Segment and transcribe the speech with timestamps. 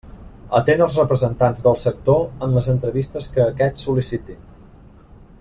[0.59, 4.43] Atén els representants del sector en les entrevistes que aquests sol·licitin.